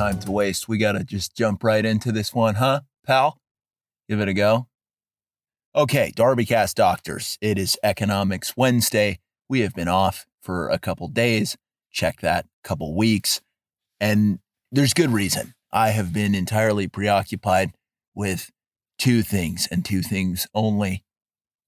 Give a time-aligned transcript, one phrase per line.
[0.00, 0.66] time to waste.
[0.66, 3.38] We got to just jump right into this one, huh, pal?
[4.08, 4.66] Give it a go.
[5.76, 7.36] Okay, Darbycast Doctors.
[7.42, 9.18] It is Economics Wednesday.
[9.46, 11.58] We have been off for a couple days.
[11.92, 13.42] Check that, couple weeks.
[14.00, 14.38] And
[14.72, 15.52] there's good reason.
[15.70, 17.74] I have been entirely preoccupied
[18.14, 18.50] with
[18.98, 21.04] two things and two things only.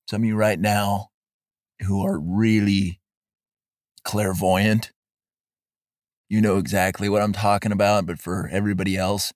[0.09, 1.11] Some of you right now
[1.83, 2.99] who are really
[4.05, 4.91] clairvoyant,
[6.33, 8.07] you know exactly what I'm talking about.
[8.07, 9.35] But for everybody else,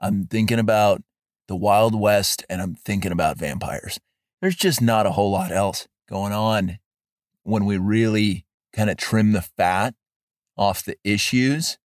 [0.00, 1.02] I'm thinking about
[1.48, 4.00] the Wild West and I'm thinking about vampires.
[4.40, 6.78] There's just not a whole lot else going on
[7.42, 9.94] when we really kind of trim the fat
[10.56, 11.76] off the issues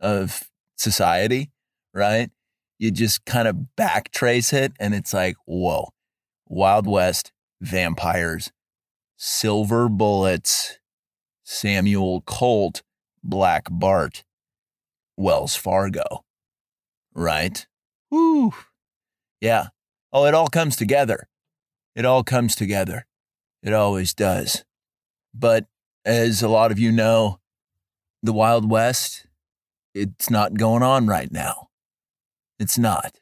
[0.00, 0.42] of
[0.76, 1.52] society,
[1.94, 2.30] right?
[2.80, 5.90] You just kind of backtrace it and it's like, whoa,
[6.48, 8.50] Wild West, vampires,
[9.16, 10.78] silver bullets,
[11.44, 12.82] Samuel Colt,
[13.22, 14.24] Black Bart,
[15.16, 16.24] Wells Fargo,
[17.14, 17.66] right?
[18.10, 18.52] Woo.
[19.40, 19.68] Yeah.
[20.12, 21.28] Oh, it all comes together.
[21.94, 23.06] It all comes together.
[23.62, 24.64] It always does.
[25.34, 25.66] But
[26.04, 27.40] as a lot of you know,
[28.22, 29.26] the Wild West,
[29.94, 31.68] it's not going on right now.
[32.58, 33.20] It's not.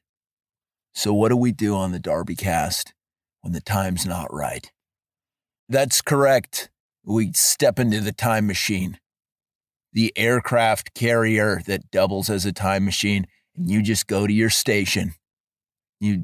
[0.95, 2.93] So, what do we do on the DarbyCast
[3.43, 4.71] when the time's not right?
[5.69, 6.71] That's correct.
[7.05, 8.99] We step into the time machine,
[9.99, 14.49] the aircraft carrier that doubles as a time machine, and you just go to your
[14.49, 15.13] station.
[15.99, 16.23] You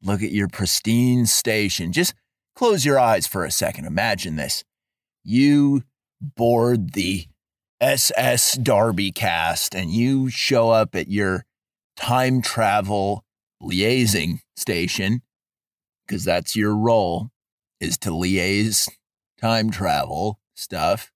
[0.00, 1.90] look at your pristine station.
[1.90, 2.14] Just
[2.54, 3.86] close your eyes for a second.
[3.86, 4.62] Imagine this.
[5.24, 5.82] You
[6.20, 7.26] board the
[7.80, 11.44] SS DarbyCast and you show up at your
[11.96, 13.24] time travel
[13.60, 15.22] liaising station
[16.06, 17.30] because that's your role
[17.80, 18.88] is to liaise
[19.40, 21.10] time travel stuff.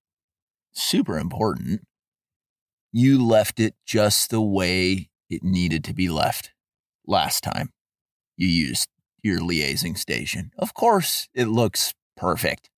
[0.73, 1.87] Super important.
[2.97, 6.51] You left it just the way it needed to be left
[7.05, 7.73] last time
[8.37, 8.87] you used
[9.21, 10.51] your liaising station.
[10.57, 12.69] Of course, it looks perfect.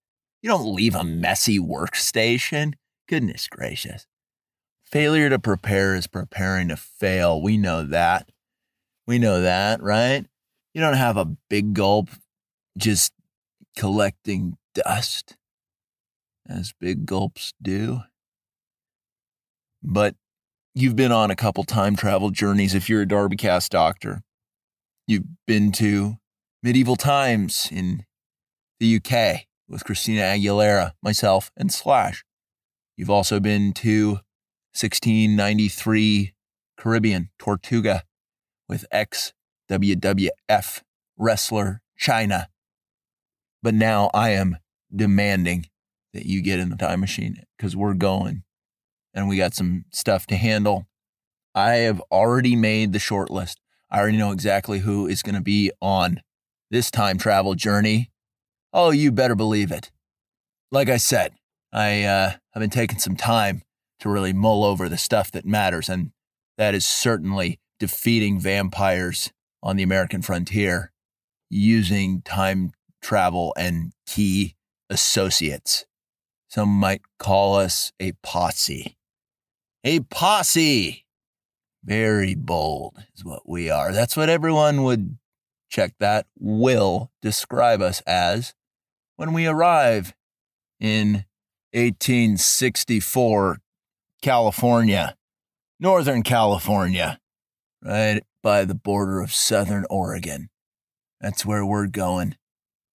[0.42, 2.74] You don't leave a messy workstation.
[3.08, 4.08] Goodness gracious.
[4.84, 7.40] Failure to prepare is preparing to fail.
[7.40, 8.32] We know that.
[9.06, 10.26] We know that, right?
[10.74, 12.10] You don't have a big gulp
[12.76, 13.14] just
[13.78, 15.38] collecting dust
[16.50, 18.00] as big gulps do.
[19.90, 20.16] But
[20.76, 24.22] you've been on a couple time travel journeys if you're a Darbycast doctor.
[25.08, 26.18] You've been to
[26.62, 28.06] medieval times in
[28.82, 32.26] the UK with Christina Aguilera, myself, and Slash.
[32.98, 34.20] You've also been to
[34.74, 36.34] 1693
[36.78, 38.04] Caribbean, Tortuga,
[38.68, 39.32] with ex
[39.72, 40.82] WWF
[41.18, 42.48] wrestler Chyna.
[43.64, 44.58] But now I am
[44.94, 45.68] demanding
[46.14, 48.44] that you get in the time machine because we're going
[49.18, 50.86] and we got some stuff to handle.
[51.56, 53.60] I have already made the short list.
[53.90, 56.22] I already know exactly who is going to be on
[56.70, 58.12] this time travel journey.
[58.72, 59.92] Oh, you better believe it.
[60.72, 61.34] Like I said,
[61.74, 63.64] I uh, have been taking some time
[64.02, 66.12] to really mull over the stuff that matters, and
[66.60, 69.32] that is certainly defeating vampires
[69.64, 70.92] on the American frontier
[71.50, 74.56] using time travel and key
[74.92, 75.86] associates.
[76.50, 78.97] Some might call us a posse.
[79.88, 81.06] A posse!
[81.82, 83.94] Very bold is what we are.
[83.94, 85.18] That's what everyone would
[85.70, 88.54] check that will describe us as
[89.16, 90.14] when we arrive
[90.82, 91.24] in
[91.72, 93.60] 1864
[94.22, 95.16] California,
[95.80, 97.22] Northern California,
[97.82, 100.50] right by the border of Southern Oregon.
[101.22, 102.36] That's where we're going.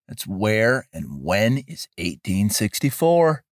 [0.07, 3.43] That's where and when is 1864.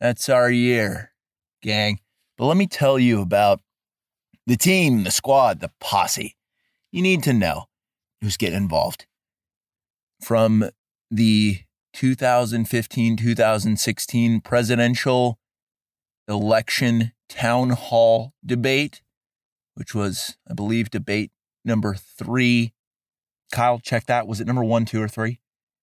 [0.00, 1.12] That's our year,
[1.62, 2.00] gang.
[2.42, 3.60] But let me tell you about
[4.48, 6.36] the team, the squad, the posse.
[6.90, 7.66] You need to know
[8.20, 9.06] who's getting involved.
[10.20, 10.68] From
[11.08, 11.60] the
[11.92, 15.38] 2015 2016 presidential
[16.26, 19.02] election town hall debate,
[19.76, 21.30] which was, I believe, debate
[21.64, 22.72] number three.
[23.52, 24.26] Kyle, check that.
[24.26, 25.38] Was it number one, two, or three?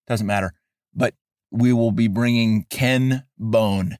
[0.08, 0.52] Doesn't matter.
[0.94, 1.14] But
[1.52, 3.98] we will be bringing Ken Bone,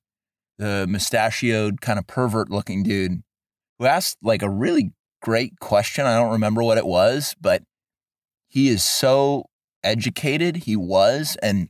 [0.60, 3.24] the mustachioed, kind of pervert looking dude
[3.80, 4.92] who asked like a really
[5.22, 6.06] great question.
[6.06, 7.64] I don't remember what it was, but
[8.48, 9.46] he is so
[9.84, 10.58] educated.
[10.58, 11.70] He was, and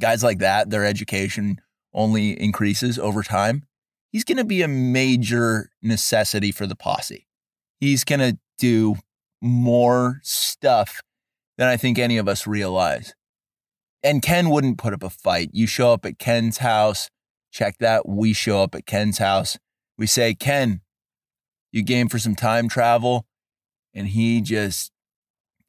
[0.00, 1.60] guys like that, their education
[1.92, 3.64] only increases over time.
[4.12, 7.26] He's going to be a major necessity for the posse.
[7.80, 8.96] He's going to do
[9.42, 11.02] more stuff
[11.58, 13.14] than I think any of us realize.
[14.02, 15.50] And Ken wouldn't put up a fight.
[15.52, 17.10] You show up at Ken's house,
[17.56, 18.06] check that.
[18.06, 19.58] We show up at Ken's house.
[19.96, 20.82] We say, Ken,
[21.72, 23.26] You game for some time travel,
[23.94, 24.92] and he just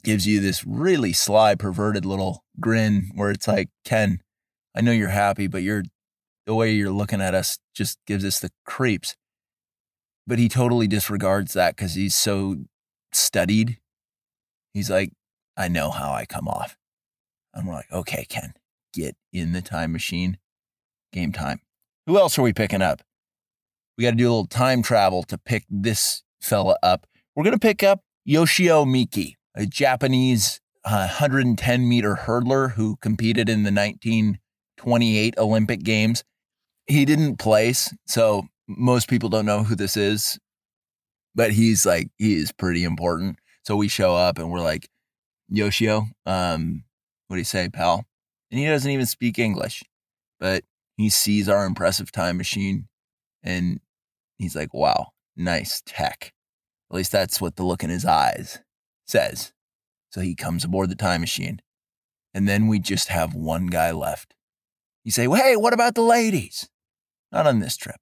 [0.03, 4.21] gives you this really sly, perverted little grin where it's like, Ken,
[4.75, 5.83] I know you're happy, but you're
[6.45, 9.15] the way you're looking at us just gives us the creeps.
[10.25, 12.57] But he totally disregards that because he's so
[13.13, 13.79] studied.
[14.73, 15.13] He's like,
[15.55, 16.77] I know how I come off.
[17.53, 18.53] And we're like, okay, Ken,
[18.93, 20.37] get in the time machine.
[21.13, 21.61] Game time.
[22.07, 23.01] Who else are we picking up?
[23.97, 27.05] We got to do a little time travel to pick this fella up.
[27.35, 33.49] We're going to pick up Yoshio Miki, a Japanese uh, 110 meter hurdler who competed
[33.49, 36.23] in the 1928 Olympic Games.
[36.85, 40.39] He didn't place, so most people don't know who this is,
[41.35, 43.37] but he's like, he is pretty important.
[43.63, 44.87] So we show up and we're like,
[45.49, 46.85] Yoshio, um,
[47.27, 48.05] what do you say, pal?
[48.49, 49.83] And he doesn't even speak English,
[50.39, 50.63] but
[50.97, 52.87] he sees our impressive time machine
[53.43, 53.79] and
[54.37, 56.33] he's like, wow, nice tech.
[56.89, 58.59] At least that's what the look in his eyes
[59.05, 59.53] says.
[60.09, 61.61] So he comes aboard the time machine.
[62.33, 64.35] And then we just have one guy left.
[65.03, 66.69] You say, well, hey, what about the ladies?
[67.31, 67.99] Not on this trip.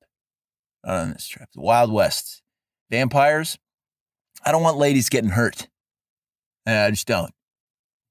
[0.83, 1.49] Not on this trip.
[1.53, 2.41] The Wild West.
[2.89, 3.57] Vampires?
[4.45, 5.67] I don't want ladies getting hurt.
[6.67, 7.31] I just don't.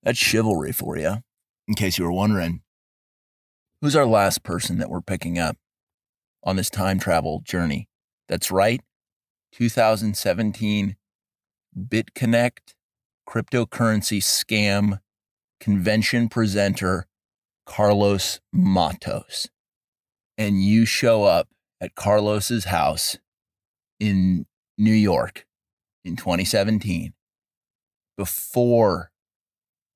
[0.02, 1.18] That's chivalry for you,
[1.66, 2.62] in case you were wondering.
[3.84, 5.58] Who's our last person that we're picking up
[6.42, 7.86] on this time travel journey?
[8.28, 8.80] That's right,
[9.52, 10.96] 2017
[11.78, 12.76] BitConnect
[13.28, 15.00] cryptocurrency scam
[15.60, 17.06] convention presenter
[17.66, 19.50] Carlos Matos.
[20.38, 23.18] And you show up at Carlos's house
[24.00, 24.46] in
[24.78, 25.44] New York
[26.06, 27.12] in 2017
[28.16, 29.10] before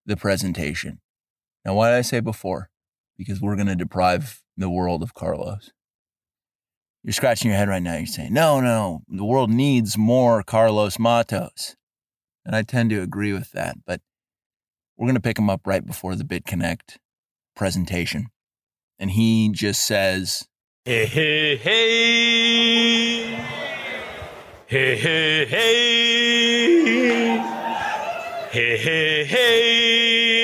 [0.05, 1.01] the presentation.
[1.65, 2.69] Now, why did I say before?
[3.19, 5.71] Because we're going to deprive the world of Carlos.
[7.03, 7.97] You're scratching your head right now.
[7.97, 11.77] You're saying, no, no, the world needs more Carlos Matos.
[12.45, 13.77] And I tend to agree with that.
[13.87, 14.01] But
[14.97, 16.97] we're going to pick him up right before the BitConnect
[17.55, 18.27] presentation.
[18.99, 20.49] And he just says,
[20.85, 23.35] Hey, hey, hey.
[24.67, 25.79] Hey, hey, hey.
[28.51, 30.38] Hey, hey, hey.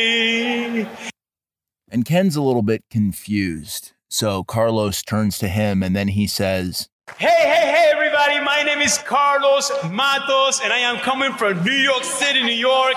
[2.04, 3.92] And Ken's a little bit confused.
[4.10, 8.40] So Carlos turns to him and then he says, Hey, hey, hey, everybody.
[8.44, 12.92] My name is Carlos Matos, and I am coming from New York City, New York.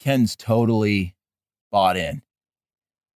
[0.00, 1.14] Ken's totally
[1.70, 2.22] bought in.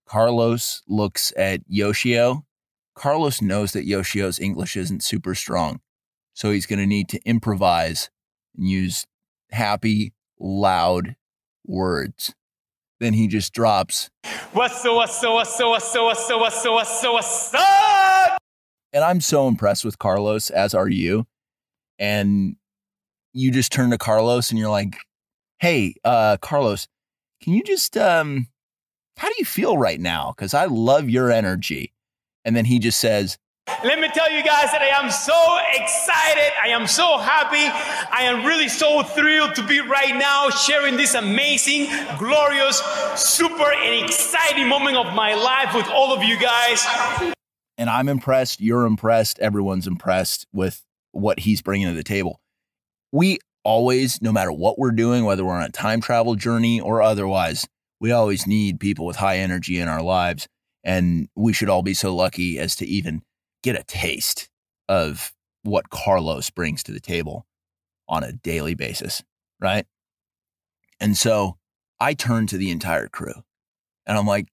[0.06, 2.46] Carlos looks at Yoshio.
[2.94, 5.80] Carlos knows that Yoshio's English isn't super strong.
[6.32, 8.08] So he's going to need to improvise
[8.56, 9.04] and use
[9.50, 11.16] happy, loud
[11.66, 12.36] words.
[13.00, 14.10] Then he just drops,
[14.52, 17.54] What's up, what's up, what's up, what's up, what's up, what's up, what's up, what's
[17.54, 18.38] up?
[18.92, 21.26] And I'm so impressed with Carlos, as are you.
[21.98, 22.56] And
[23.32, 24.96] you just turn to Carlos and you're like,
[25.58, 26.86] hey, uh, Carlos,
[27.42, 28.46] can you just, um,
[29.16, 30.32] how do you feel right now?
[30.36, 31.92] Because I love your energy.
[32.44, 36.52] And then he just says, Let me tell you guys that I am so excited.
[36.62, 37.66] I am so happy.
[38.12, 42.78] I am really so thrilled to be right now sharing this amazing, glorious,
[43.14, 46.86] super, and exciting moment of my life with all of you guys.
[47.78, 48.60] and I'm impressed.
[48.60, 49.38] You're impressed.
[49.38, 52.40] Everyone's impressed with what he's bringing to the table.
[53.12, 57.00] We always, no matter what we're doing, whether we're on a time travel journey or
[57.00, 57.66] otherwise,
[57.98, 60.48] we always need people with high energy in our lives.
[60.82, 63.22] And we should all be so lucky as to even
[63.64, 64.50] get a taste
[64.88, 67.46] of what Carlos brings to the table
[68.06, 69.24] on a daily basis,
[69.58, 69.86] right?
[71.00, 71.56] And so
[71.98, 73.42] I turn to the entire crew
[74.06, 74.48] and I'm like,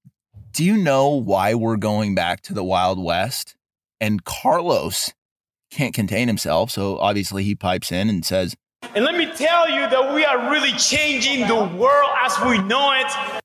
[0.53, 3.55] do you know why we're going back to the Wild West?
[3.99, 5.13] And Carlos
[5.69, 6.71] can't contain himself.
[6.71, 8.55] So obviously he pipes in and says,
[8.95, 12.93] And let me tell you that we are really changing the world as we know
[12.93, 13.41] it.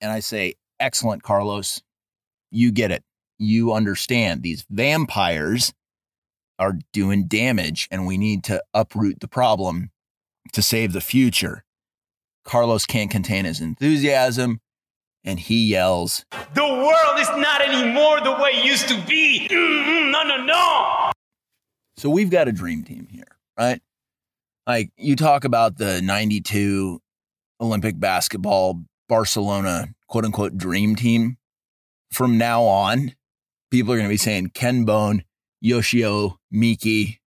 [0.00, 1.82] and I say, excellent, Carlos.
[2.50, 3.02] You get it.
[3.38, 5.72] You understand these vampires
[6.58, 9.90] are doing damage and we need to uproot the problem
[10.52, 11.64] to save the future.
[12.44, 14.60] Carlos can't contain his enthusiasm
[15.24, 19.46] and he yells, The world is not anymore the way it used to be.
[19.50, 21.12] Mm-mm, no, no, no.
[21.96, 23.80] So we've got a dream team here, right?
[24.66, 27.00] Like you talk about the 92
[27.60, 31.36] Olympic basketball Barcelona quote unquote dream team.
[32.12, 33.14] From now on,
[33.70, 35.24] people are going to be saying Ken Bone,
[35.60, 37.20] Yoshio Miki,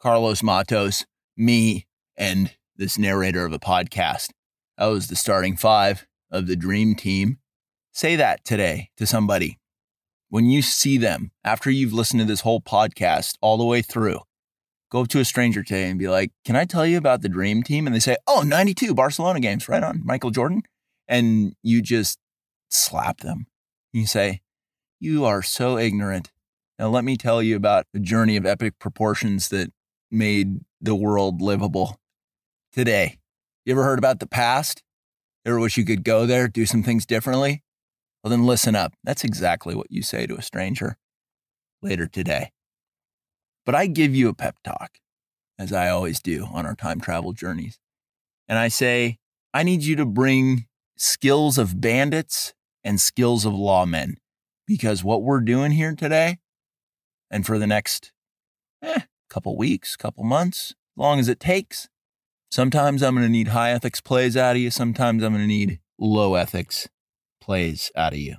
[0.00, 4.30] Carlos Matos, me, and this narrator of a podcast.
[4.78, 7.38] That was the starting five of the dream team.
[7.92, 9.58] Say that today to somebody.
[10.28, 14.20] When you see them after you've listened to this whole podcast all the way through,
[14.90, 17.28] Go up to a stranger today and be like, Can I tell you about the
[17.28, 17.86] dream team?
[17.86, 20.62] And they say, Oh, 92 Barcelona games, right on, Michael Jordan.
[21.08, 22.18] And you just
[22.68, 23.46] slap them.
[23.92, 24.42] You say,
[25.06, 26.32] You are so ignorant.
[26.80, 29.72] Now, let me tell you about a journey of epic proportions that
[30.10, 32.00] made the world livable
[32.72, 33.20] today.
[33.64, 34.82] You ever heard about the past?
[35.44, 37.62] Ever wish you could go there, do some things differently?
[38.24, 38.94] Well, then listen up.
[39.04, 40.96] That's exactly what you say to a stranger
[41.82, 42.50] later today.
[43.64, 44.98] But I give you a pep talk,
[45.56, 47.78] as I always do on our time travel journeys.
[48.48, 49.18] And I say,
[49.54, 54.16] I need you to bring skills of bandits and skills of lawmen
[54.66, 56.38] because what we're doing here today
[57.30, 58.12] and for the next
[58.82, 61.88] eh, couple weeks, couple months, as long as it takes,
[62.50, 64.70] sometimes I'm going to need high ethics plays out of you.
[64.70, 66.88] Sometimes I'm going to need low ethics
[67.40, 68.36] plays out of you.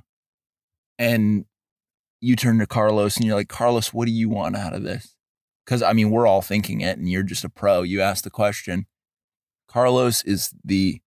[1.00, 1.46] And
[2.20, 5.16] you turn to Carlos and you're like, Carlos, what do you want out of this?
[5.66, 7.84] Because I mean, we're all thinking it and you're just a pro.
[7.84, 8.88] You ask the question.
[9.68, 11.02] Carlos is the,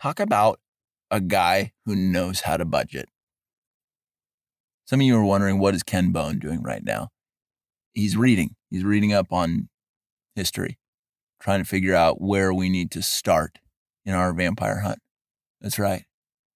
[0.00, 0.60] Talk about
[1.10, 3.08] a guy who knows how to budget.
[4.86, 7.08] Some of you are wondering what is Ken Bone doing right now?
[7.92, 8.56] He's reading.
[8.70, 9.68] He's reading up on
[10.34, 10.78] history,
[11.40, 13.58] trying to figure out where we need to start
[14.04, 14.98] in our vampire hunt.
[15.60, 16.04] That's right.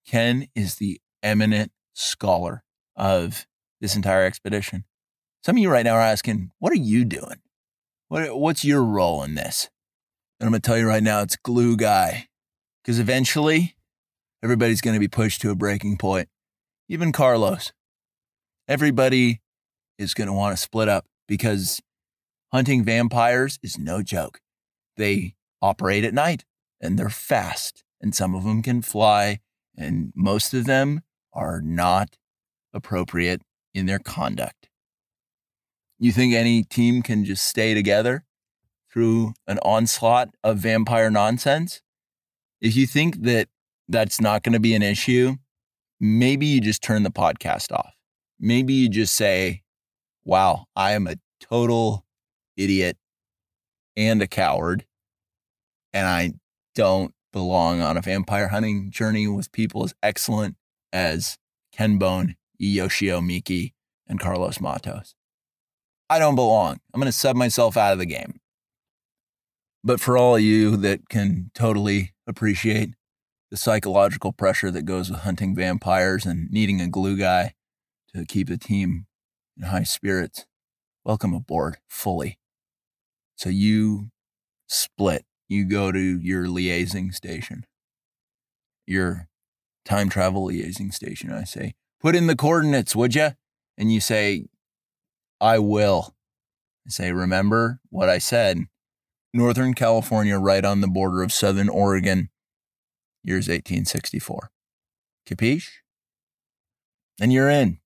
[0.07, 2.63] Ken is the eminent scholar
[2.97, 3.47] of
[3.81, 4.85] this entire expedition.
[5.45, 7.41] Some of you right now are asking, what are you doing?
[8.09, 9.71] What, what's your role in this?
[10.39, 12.29] And I'm going to tell you right now, it's glue guy.
[12.83, 13.77] Because eventually,
[14.43, 16.29] everybody's going to be pushed to a breaking point.
[16.89, 17.73] Even Carlos.
[18.69, 19.41] Everybody
[19.99, 21.81] is going to want to split up because
[22.53, 24.41] hunting vampires is no joke.
[24.97, 26.45] They operate at night
[26.81, 29.41] and they're fast, and some of them can fly,
[29.77, 31.03] and most of them
[31.33, 32.17] are not
[32.73, 33.43] appropriate
[33.75, 34.69] in their conduct.
[35.99, 38.25] You think any team can just stay together
[38.93, 41.83] through an onslaught of vampire nonsense?
[42.61, 43.49] If you think that
[43.89, 45.37] that's not going to be an issue,
[46.01, 47.95] maybe you just turn the podcast off.
[48.41, 49.63] Maybe you just say,
[50.25, 52.05] wow, I am a total
[52.57, 52.97] idiot
[53.97, 54.85] and a coward,
[55.93, 56.33] and I
[56.75, 60.57] don't belong on a vampire hunting journey with people as excellent
[60.91, 61.37] as
[61.71, 63.75] Ken Bone Yoshio Miki,
[64.07, 65.15] and Carlos Matos.
[66.09, 66.81] I don't belong.
[66.93, 68.41] I'm going to sub myself out of the game.
[69.83, 72.91] But for all of you that can totally appreciate
[73.51, 77.55] the psychological pressure that goes with hunting vampires and needing a glue guy
[78.15, 79.07] to keep the team
[79.57, 80.47] in high spirits,
[81.05, 82.39] welcome aboard fully.
[83.37, 84.11] So you
[84.69, 85.25] split.
[85.49, 87.65] You go to your liaising station,
[88.87, 89.29] your
[89.85, 93.31] time travel liaising station, I say, put in the coordinates, would you?
[93.77, 94.47] And you say,
[95.41, 96.15] I will.
[96.87, 98.67] I say, remember what I said.
[99.33, 102.31] Northern California, right on the border of Southern Oregon,
[103.23, 104.51] year's 1864.
[105.29, 105.69] Capiche?
[107.21, 107.79] And you're in.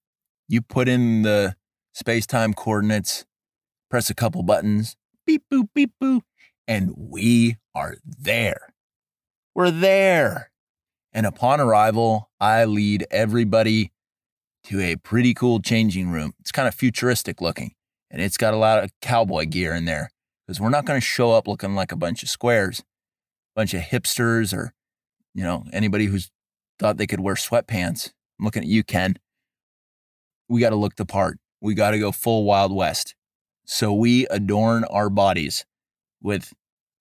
[0.49, 1.57] You put in the
[1.95, 3.25] space time coordinates,
[3.91, 4.97] press a couple buttons,
[5.27, 6.23] beep, boop, beep, boop,
[6.69, 8.75] and we are there.
[9.55, 10.53] We're there.
[11.13, 13.91] And upon arrival, I lead everybody
[14.65, 16.35] to a pretty cool changing room.
[16.39, 17.73] It's kind of futuristic looking
[18.11, 20.11] and it's got a lot of cowboy gear in there
[20.47, 22.85] because we're not going to show up looking like a bunch of squares, a
[23.57, 24.73] bunch of hipsters or,
[25.35, 26.31] you know, anybody who's
[26.79, 28.13] thought they could wear sweatpants.
[28.39, 29.17] I'm looking at you, Ken.
[30.49, 31.39] We got to look the part.
[31.61, 33.15] We got to go full Wild West.
[33.65, 35.67] So we adorn our bodies
[36.23, 36.53] with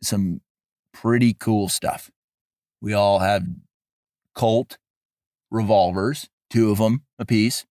[0.02, 0.42] some
[0.94, 2.12] pretty cool stuff.
[2.82, 3.46] We all have
[4.34, 4.78] Colt
[5.50, 7.66] revolvers two of them apiece.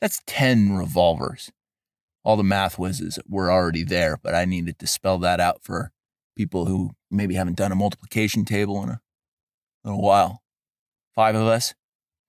[0.00, 1.50] That's 10 revolvers.
[2.24, 5.92] All the math whizzes were already there, but I needed to spell that out for
[6.36, 9.00] people who maybe haven't done a multiplication table in a
[9.84, 10.42] little while.
[11.14, 11.74] Five of us,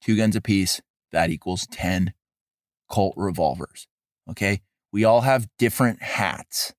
[0.01, 2.13] two guns apiece, that equals 10
[2.89, 3.87] Colt revolvers.
[4.29, 4.61] Okay.
[4.91, 6.73] We all have different hats.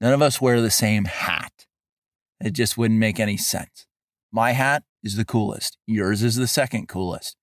[0.00, 1.66] None of us wear the same hat.
[2.40, 3.86] It just wouldn't make any sense.
[4.30, 5.78] My hat is the coolest.
[5.86, 7.36] Yours is the second coolest.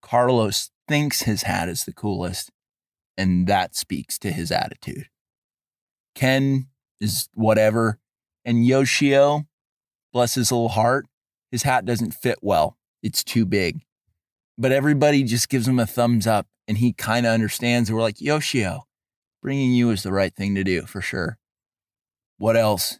[0.00, 2.50] Carlos thinks his hat is the coolest,
[3.16, 5.08] and that speaks to his attitude.
[6.14, 6.68] Ken
[7.00, 7.98] is whatever.
[8.44, 9.46] And Yoshio,
[10.12, 11.06] bless his little heart,
[11.50, 12.76] his hat doesn't fit well.
[13.02, 13.82] It's too big.
[14.56, 17.88] But everybody just gives him a thumbs up and he kind of understands.
[17.88, 18.86] And we're like, Yoshio,
[19.42, 21.38] bringing you is the right thing to do for sure.
[22.38, 22.98] What else?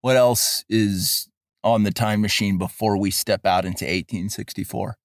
[0.00, 1.28] What else is
[1.62, 4.96] on the time machine before we step out into 1864?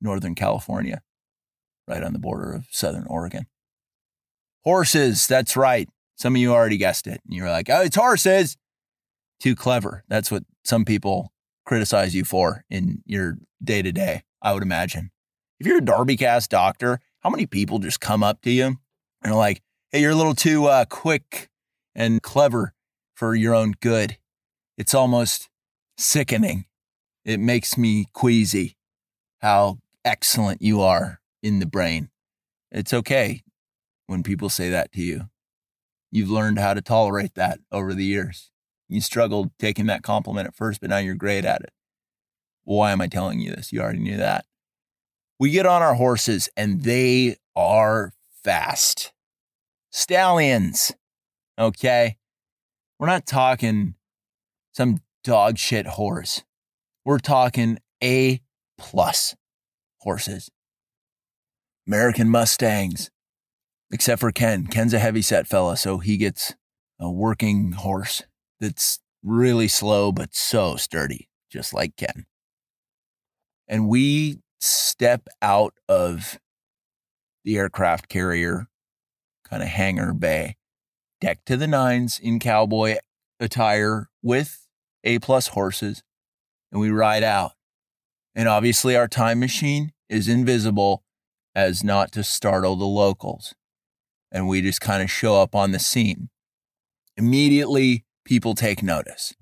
[0.00, 1.02] Northern California,
[1.88, 3.46] right on the border of Southern Oregon.
[4.64, 5.88] Horses, that's right.
[6.16, 7.20] Some of you already guessed it.
[7.26, 8.56] And you're like, oh, it's horses.
[9.40, 10.04] Too clever.
[10.08, 11.32] That's what some people
[11.66, 15.10] criticize you for in your day to day, I would imagine.
[15.58, 18.78] If you're a DarbyCast doctor, how many people just come up to you
[19.22, 21.48] and are like, hey, you're a little too uh, quick
[21.98, 22.72] and clever
[23.14, 24.16] for your own good?
[24.78, 25.50] It's almost
[25.98, 26.64] sickening.
[27.24, 28.76] It makes me queasy
[29.40, 32.08] how excellent you are in the brain.
[32.70, 33.42] It's okay
[34.06, 35.28] when people say that to you.
[36.10, 38.50] You've learned how to tolerate that over the years.
[38.88, 41.72] You struggled taking that compliment at first, but now you're great at it.
[42.64, 43.72] Why am I telling you this?
[43.72, 44.46] You already knew that.
[45.38, 48.12] We get on our horses and they are
[48.42, 49.12] fast.
[49.90, 50.92] Stallions.
[51.58, 52.16] Okay.
[52.98, 53.94] We're not talking
[54.72, 56.44] some dog shit horse.
[57.04, 58.40] We're talking A
[58.76, 59.34] plus
[59.98, 60.50] horses.
[61.86, 63.10] American Mustangs,
[63.90, 64.66] except for Ken.
[64.66, 66.54] Ken's a heavy set fella, so he gets
[67.00, 68.22] a working horse
[68.60, 72.26] that's really slow but so sturdy, just like Ken.
[73.66, 76.38] And we step out of
[77.44, 78.66] the aircraft carrier
[79.48, 80.56] kind of hangar bay,
[81.20, 82.96] decked to the nines in cowboy
[83.40, 84.66] attire with
[85.04, 86.02] A plus horses,
[86.70, 87.52] and we ride out.
[88.34, 91.02] And obviously, our time machine is invisible
[91.54, 93.54] as not to startle the locals.
[94.30, 96.28] And we just kind of show up on the scene.
[97.16, 99.34] Immediately, people take notice.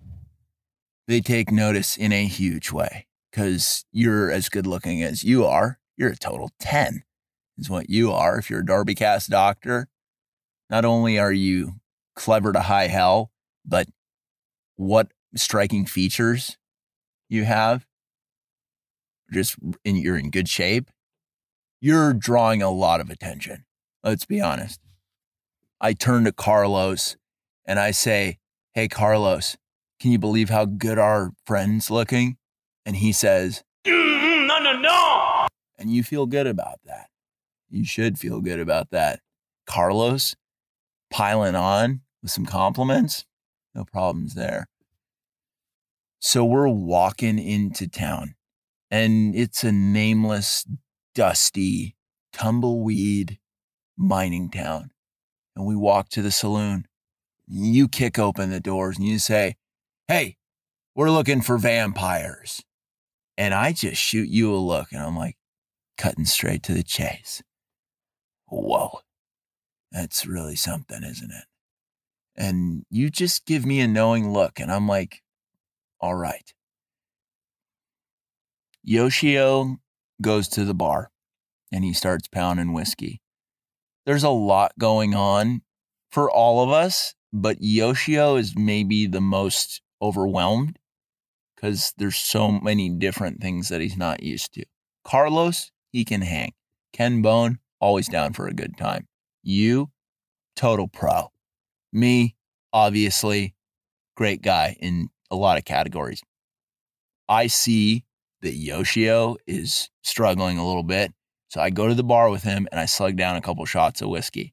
[1.09, 5.79] They take notice in a huge way because you're as good looking as you are.
[5.97, 7.03] You're a total 10,
[7.59, 8.39] is what you are.
[8.39, 9.89] If you're a DarbyCast doctor,
[10.71, 11.75] not only are you
[12.15, 13.31] clever to high hell,
[13.65, 13.89] but
[14.77, 16.57] what striking features
[17.29, 17.87] you have.
[19.33, 20.91] Just in, you're in good shape.
[21.81, 23.65] You're drawing a lot of attention.
[24.03, 24.81] Let's be honest.
[25.81, 27.17] I turn to Carlos
[27.65, 28.39] and I say,
[28.73, 29.57] Hey, Carlos,
[30.01, 32.37] can you believe how good our friend's looking?
[32.85, 35.47] And he says, mm, No, no, no.
[35.79, 37.09] And you feel good about that.
[37.69, 39.21] You should feel good about that.
[39.67, 40.37] Carlos
[41.11, 43.25] piling on with some compliments,
[43.75, 44.69] no problems there.
[46.19, 48.35] So we're walking into town,
[48.91, 50.67] and it's a nameless,
[51.15, 51.97] dusty,
[52.33, 53.39] tumbleweed
[53.97, 54.91] mining town.
[55.55, 56.87] And we walk to the saloon
[57.47, 59.57] you kick open the doors and you say,
[60.09, 60.37] Hey,
[60.95, 62.63] we're looking for vampires.
[63.37, 65.37] And I just shoot you a look and I'm like,
[65.99, 67.43] cutting straight to the chase.
[68.49, 69.01] Whoa,
[69.97, 71.45] that's really something, isn't it?
[72.37, 75.23] And you just give me a knowing look and I'm like,
[76.01, 76.53] all right.
[78.83, 79.79] Yoshio
[80.21, 81.11] goes to the bar
[81.73, 83.23] and he starts pounding whiskey.
[84.05, 85.63] There's a lot going on
[86.11, 90.79] for all of us but Yoshio is maybe the most overwhelmed
[91.55, 94.65] because there's so many different things that he's not used to.
[95.05, 96.53] Carlos, he can hang.
[96.93, 99.07] Ken Bone, always down for a good time.
[99.47, 99.91] You,
[100.57, 101.31] total pro.
[101.93, 102.35] Me,
[102.73, 103.55] obviously,
[104.17, 106.21] great guy in a lot of categories.
[107.29, 108.05] I see
[108.43, 111.13] that Yoshio is struggling a little bit.
[111.49, 114.03] So I go to the bar with him and I slug down a couple shots
[114.03, 114.53] of whiskey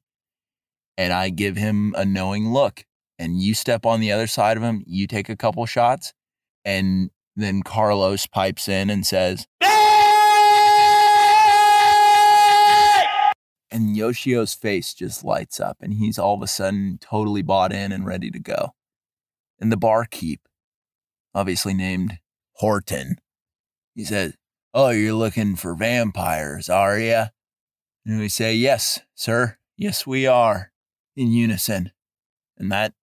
[0.96, 2.84] and I give him a knowing look.
[3.18, 6.12] And you step on the other side of him, you take a couple shots,
[6.64, 9.46] and then Carlos pipes in and says,
[13.74, 17.90] and Yoshio's face just lights up, and he's all of a sudden totally bought in
[17.90, 18.72] and ready to go.
[19.58, 20.42] And the barkeep,
[21.34, 22.20] obviously named
[22.52, 23.16] Horton,
[23.92, 24.34] he says,
[24.72, 27.24] Oh, you're looking for vampires, are you?
[28.06, 29.58] And we say, Yes, sir.
[29.76, 30.70] Yes, we are
[31.16, 31.90] in unison.
[32.56, 32.94] And that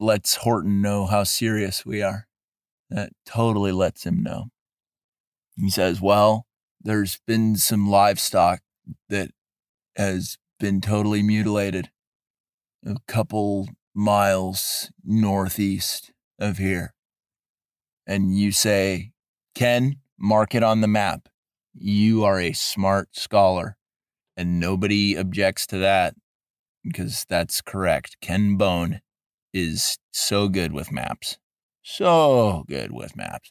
[0.00, 2.26] lets Horton know how serious we are.
[2.88, 4.46] That totally lets him know.
[5.56, 6.46] He says, Well,
[6.80, 8.60] there's been some livestock
[9.10, 9.32] that
[9.96, 11.90] has been totally mutilated
[12.84, 16.94] a couple miles northeast of here.
[18.06, 19.10] and you say,
[19.54, 21.28] Ken, mark it on the map.
[21.74, 23.76] You are a smart scholar.
[24.36, 26.14] And nobody objects to that
[26.84, 28.16] because that's correct.
[28.20, 29.00] Ken Bone
[29.52, 31.38] is so good with maps.
[31.82, 33.50] So good with maps.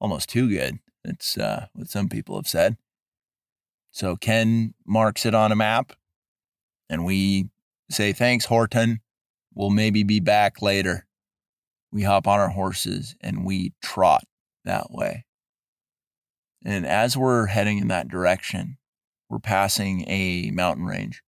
[0.00, 0.78] Almost too good.
[1.04, 2.76] It's uh, what some people have said.
[3.92, 5.92] So Ken marks it on a map,
[6.88, 7.50] and we
[7.90, 9.00] say, Thanks, Horton.
[9.54, 11.06] We'll maybe be back later.
[11.92, 14.24] We hop on our horses and we trot
[14.64, 15.26] that way.
[16.64, 18.78] And as we're heading in that direction,
[19.28, 21.22] we're passing a mountain range.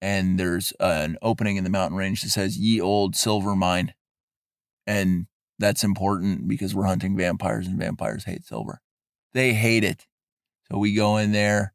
[0.00, 3.94] And there's an opening in the mountain range that says Ye Old Silver Mine.
[4.86, 5.26] And
[5.58, 8.80] that's important because we're hunting vampires and vampires hate silver.
[9.32, 10.06] They hate it.
[10.78, 11.74] We go in there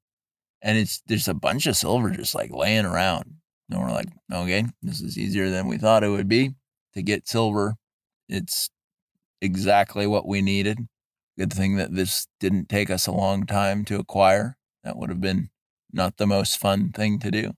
[0.62, 3.36] and it's there's a bunch of silver just like laying around.
[3.70, 6.52] And we're like, okay, this is easier than we thought it would be
[6.94, 7.76] to get silver.
[8.30, 8.70] It's
[9.42, 10.80] exactly what we needed.
[11.38, 14.58] Good thing that this didn't take us a long time to acquire.
[14.84, 15.50] That would have been
[15.92, 17.52] not the most fun thing to do.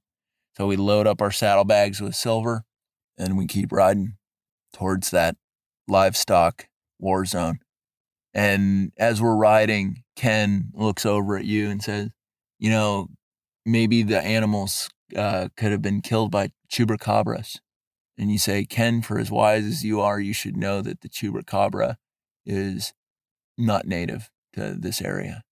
[0.58, 2.66] So we load up our saddlebags with silver
[3.18, 4.18] and we keep riding
[4.74, 5.38] towards that
[5.88, 6.68] livestock
[7.00, 7.60] war zone.
[8.34, 12.10] And as we're riding, Ken looks over at you and says,
[12.60, 13.08] You know,
[13.66, 17.60] maybe the animals uh, could have been killed by chupacabras.
[18.18, 21.10] And you say, Ken, for as wise as you are, you should know that the
[21.10, 21.96] chupacabra
[22.46, 22.94] is
[23.58, 25.44] not native to this area.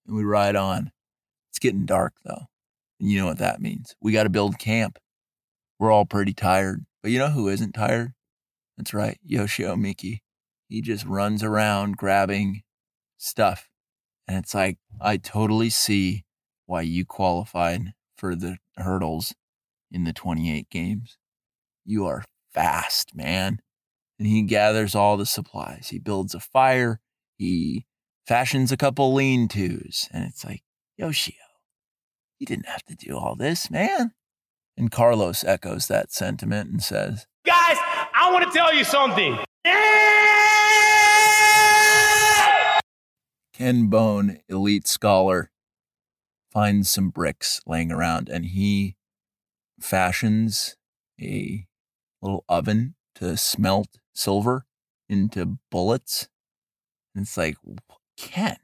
[0.06, 0.92] and we ride on.
[1.50, 2.46] It's getting dark though.
[3.00, 3.94] And you know what that means.
[4.00, 4.98] We got to build camp.
[5.78, 6.86] We're all pretty tired.
[7.02, 8.12] But you know who isn't tired?
[8.76, 10.22] That's right, Yoshio Miki.
[10.68, 12.62] He just runs around grabbing
[13.18, 13.68] stuff.
[14.26, 16.24] And it's like, I totally see
[16.66, 19.34] why you qualified for the hurdles
[19.90, 21.16] in the 28 games.
[21.84, 23.60] You are fast, man.
[24.18, 25.88] And he gathers all the supplies.
[25.90, 27.00] He builds a fire.
[27.36, 27.86] He
[28.26, 30.08] fashions a couple lean tos.
[30.12, 30.62] And it's like,
[30.96, 31.34] Yoshio,
[32.38, 34.12] you didn't have to do all this, man.
[34.76, 37.76] And Carlos echoes that sentiment and says, Guys,
[38.14, 39.38] I want to tell you something.
[43.56, 45.50] Ken Bone, elite scholar,
[46.52, 48.96] finds some bricks laying around and he
[49.80, 50.76] fashions
[51.18, 51.66] a
[52.20, 54.66] little oven to smelt silver
[55.08, 56.28] into bullets.
[57.14, 57.56] And it's like,
[58.18, 58.58] Ken,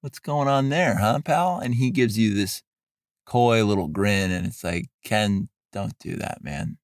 [0.00, 1.60] what's going on there, huh, pal?
[1.60, 2.64] And he gives you this
[3.24, 6.78] coy little grin, and it's like, Ken, don't do that, man.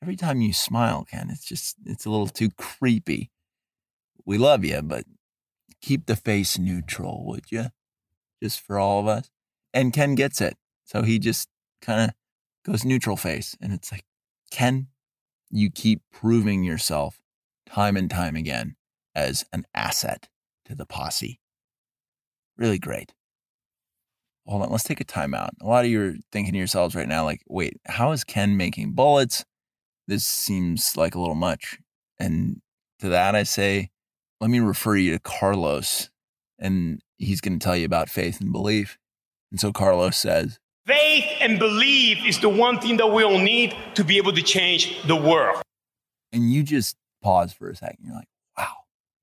[0.00, 3.30] Every time you smile, Ken, it's just, it's a little too creepy.
[4.24, 5.04] We love you, but
[5.80, 7.66] keep the face neutral, would you?
[8.42, 9.30] Just for all of us.
[9.72, 10.56] And Ken gets it.
[10.84, 11.48] So he just
[11.80, 12.14] kind of
[12.64, 13.56] goes neutral face.
[13.60, 14.04] And it's like,
[14.50, 14.88] Ken,
[15.50, 17.20] you keep proving yourself
[17.66, 18.76] time and time again
[19.14, 20.28] as an asset
[20.64, 21.40] to the posse.
[22.56, 23.14] Really great.
[24.46, 25.50] Hold on, let's take a timeout.
[25.60, 28.56] A lot of you are thinking to yourselves right now, like, wait, how is Ken
[28.56, 29.44] making bullets?
[30.08, 31.78] This seems like a little much.
[32.18, 32.60] And
[32.98, 33.90] to that, I say,
[34.40, 36.10] let me refer you to Carlos,
[36.58, 38.98] and he's going to tell you about faith and belief.
[39.50, 44.02] And so Carlos says, Faith and belief is the one thing that we'll need to
[44.02, 45.62] be able to change the world.
[46.32, 47.98] And you just pause for a second.
[48.02, 48.74] You're like, wow,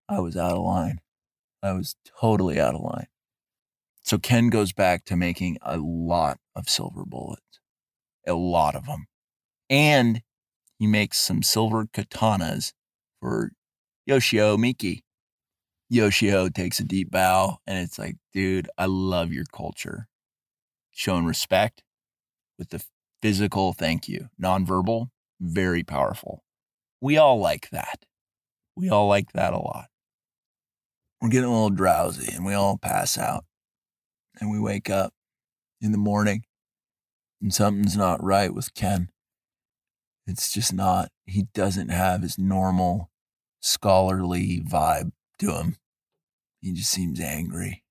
[0.07, 0.99] I was out of line.
[1.63, 3.07] I was totally out of line.
[4.03, 7.59] So Ken goes back to making a lot of silver bullets,
[8.25, 9.07] a lot of them.
[9.69, 10.21] And
[10.79, 12.71] he makes some silver katanas
[13.19, 13.51] for
[14.05, 15.03] Yoshio Miki.
[15.89, 20.07] Yoshio takes a deep bow and it's like, dude, I love your culture.
[20.91, 21.83] Showing respect
[22.57, 22.83] with the
[23.21, 26.43] physical thank you, nonverbal, very powerful.
[26.99, 28.05] We all like that.
[28.75, 29.85] We all like that a lot.
[31.21, 33.45] We're getting a little drowsy and we all pass out.
[34.39, 35.13] And we wake up
[35.81, 36.43] in the morning
[37.41, 39.09] and something's not right with Ken.
[40.25, 41.09] It's just not.
[41.25, 43.09] He doesn't have his normal
[43.61, 45.77] scholarly vibe to him.
[46.61, 47.83] He just seems angry.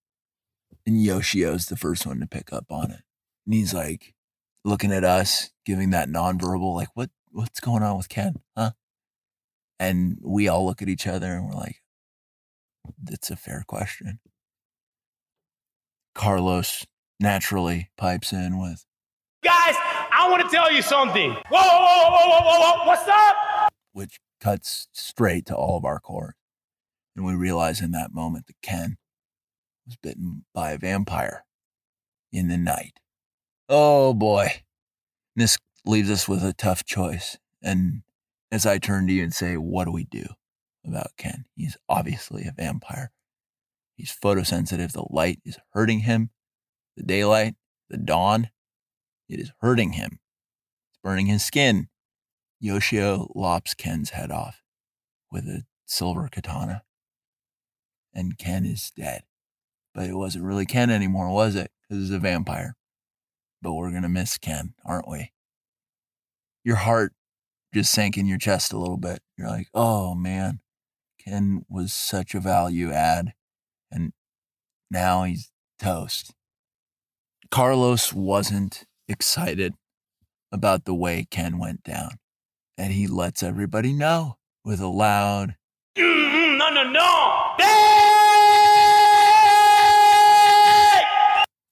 [0.86, 3.00] And Yoshio's the first one to pick up on it.
[3.44, 4.14] And he's like
[4.64, 8.36] looking at us, giving that nonverbal, like, what what's going on with Ken?
[8.56, 8.72] Huh?
[9.78, 11.76] And we all look at each other and we're like,
[13.02, 14.20] that's a fair question.
[16.14, 16.86] Carlos
[17.20, 18.84] naturally pipes in with,
[19.44, 19.74] Guys,
[20.12, 21.30] I want to tell you something.
[21.30, 23.36] Whoa, whoa, whoa, whoa, whoa, whoa, whoa, what's up?
[23.92, 26.35] which cuts straight to all of our core.
[27.16, 28.98] And we realize in that moment that Ken
[29.86, 31.44] was bitten by a vampire
[32.30, 33.00] in the night.
[33.68, 34.62] Oh boy.
[35.34, 37.38] This leaves us with a tough choice.
[37.62, 38.02] And
[38.52, 40.26] as I turn to you and say, what do we do
[40.86, 41.46] about Ken?
[41.54, 43.12] He's obviously a vampire.
[43.96, 44.92] He's photosensitive.
[44.92, 46.30] The light is hurting him.
[46.96, 47.54] The daylight,
[47.88, 48.50] the dawn,
[49.28, 50.20] it is hurting him.
[50.90, 51.88] It's burning his skin.
[52.60, 54.62] Yoshio lops Ken's head off
[55.30, 56.82] with a silver katana.
[58.16, 59.24] And Ken is dead.
[59.94, 61.70] But it wasn't really Ken anymore, was it?
[61.82, 62.74] Because he's a vampire.
[63.60, 65.32] But we're going to miss Ken, aren't we?
[66.64, 67.12] Your heart
[67.74, 69.20] just sank in your chest a little bit.
[69.36, 70.60] You're like, oh man,
[71.22, 73.34] Ken was such a value add.
[73.90, 74.14] And
[74.90, 76.32] now he's toast.
[77.50, 79.74] Carlos wasn't excited
[80.50, 82.12] about the way Ken went down.
[82.78, 85.56] And he lets everybody know with a loud,
[86.82, 87.66] no, no.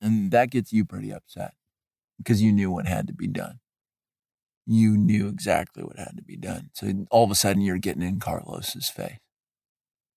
[0.01, 1.55] And that gets you pretty upset
[2.19, 3.61] because you knew what had to be done.
[4.67, 6.71] You knew exactly what had to be done.
[6.75, 9.19] So all of a sudden you're getting in Carlos's face.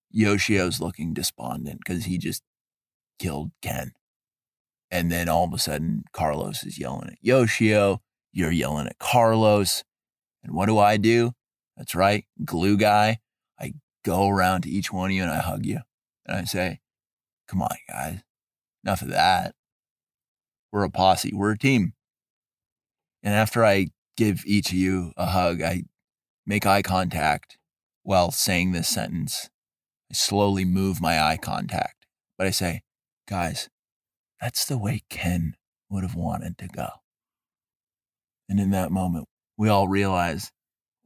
[0.09, 2.43] Yoshio's looking despondent because he just
[3.19, 3.91] killed Ken.
[4.89, 8.01] And then all of a sudden Carlos is yelling at Yoshio.
[8.31, 9.83] You're yelling at Carlos.
[10.43, 11.33] And what do I do?
[11.75, 13.19] That's right, glue guy.
[14.07, 15.81] Go around to each one of you and I hug you.
[16.25, 16.79] And I say,
[17.45, 18.21] come on, guys.
[18.85, 19.53] Enough of that.
[20.71, 21.33] We're a posse.
[21.33, 21.91] We're a team.
[23.21, 25.83] And after I give each of you a hug, I
[26.45, 27.57] make eye contact
[28.03, 29.49] while saying this sentence.
[30.09, 32.05] I slowly move my eye contact,
[32.37, 32.83] but I say,
[33.27, 33.67] guys,
[34.39, 35.57] that's the way Ken
[35.89, 36.87] would have wanted to go.
[38.47, 40.53] And in that moment, we all realize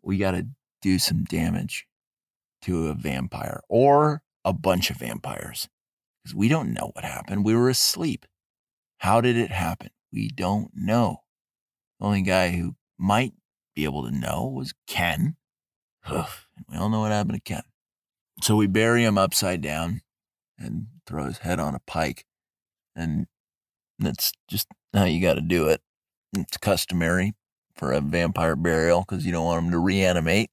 [0.04, 0.50] we got to
[0.84, 1.88] do some damage
[2.64, 5.70] to a vampire or a bunch of vampires
[6.24, 7.46] because we don't know what happened.
[7.46, 8.26] We were asleep.
[9.00, 9.90] How did it happen?
[10.12, 11.24] We don't know.
[12.00, 13.34] The only guy who might
[13.76, 15.36] be able to know was Ken.
[16.06, 17.64] Ugh, and we all know what happened to Ken.
[18.42, 20.02] So we bury him upside down
[20.58, 22.26] and throw his head on a pike.
[22.96, 23.28] And
[24.00, 25.82] that's just how you got to do it.
[26.36, 27.34] It's customary
[27.76, 30.50] for a vampire burial because you don't want him to reanimate.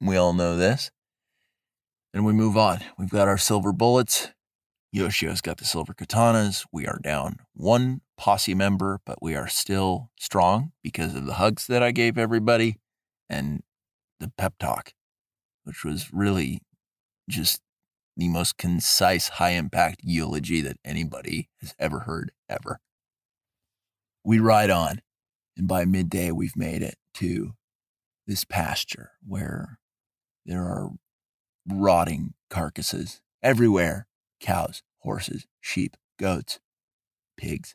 [0.00, 0.90] We all know this.
[2.16, 2.80] And we move on.
[2.96, 4.28] We've got our silver bullets.
[4.90, 6.64] Yoshio's got the silver katanas.
[6.72, 11.66] We are down one posse member, but we are still strong because of the hugs
[11.66, 12.78] that I gave everybody
[13.28, 13.62] and
[14.18, 14.94] the pep talk,
[15.64, 16.62] which was really
[17.28, 17.60] just
[18.16, 22.80] the most concise, high impact eulogy that anybody has ever heard, ever.
[24.24, 25.02] We ride on,
[25.54, 27.52] and by midday, we've made it to
[28.26, 29.78] this pasture where
[30.46, 30.92] there are
[31.68, 34.06] rotting carcasses everywhere
[34.40, 36.58] cows, horses, sheep, goats,
[37.36, 37.74] pigs.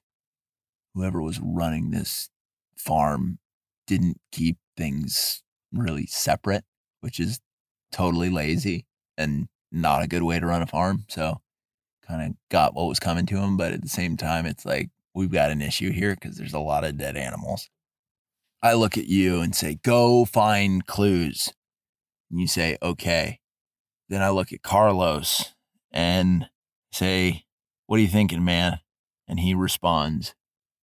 [0.93, 2.29] Whoever was running this
[2.75, 3.39] farm
[3.87, 6.63] didn't keep things really separate,
[7.01, 7.39] which is
[7.91, 8.85] totally lazy
[9.17, 11.05] and not a good way to run a farm.
[11.07, 11.41] So,
[12.05, 13.57] kind of got what was coming to him.
[13.57, 16.59] But at the same time, it's like, we've got an issue here because there's a
[16.59, 17.69] lot of dead animals.
[18.63, 21.53] I look at you and say, go find clues.
[22.29, 23.40] And you say, okay.
[24.11, 25.53] Then I look at Carlos
[25.89, 26.49] and
[26.91, 27.45] say,
[27.87, 28.81] What are you thinking, man?
[29.25, 30.35] And he responds,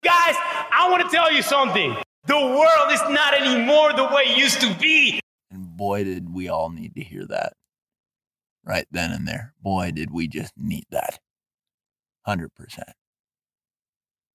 [0.02, 1.96] Guys, I want to tell you something.
[2.26, 5.20] The world is not anymore the way it used to be.
[5.50, 7.52] and boy, did we all need to hear that
[8.64, 9.52] right then and there.
[9.60, 11.18] Boy, did we just need that.
[12.26, 12.48] 100%.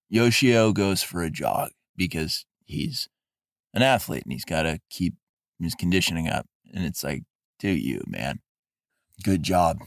[0.09, 3.09] Yoshio goes for a jog because he's
[3.73, 5.15] an athlete and he's got to keep
[5.59, 6.45] his conditioning up.
[6.71, 7.23] And it's like,
[7.57, 8.41] do you, man?
[9.23, 9.79] Good job.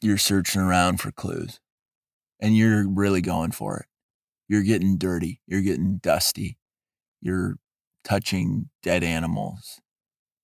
[0.00, 1.60] You're searching around for clues
[2.40, 3.86] and you're really going for it.
[4.48, 5.40] You're getting dirty.
[5.46, 6.56] You're getting dusty.
[7.20, 7.56] You're
[8.04, 9.80] touching dead animals.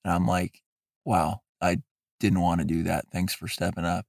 [0.05, 0.61] And I'm like,
[1.05, 1.79] wow, I
[2.21, 3.07] didn't want to do that.
[3.13, 4.07] Thanks for stepping up.